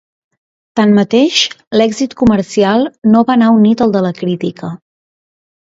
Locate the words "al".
3.87-3.97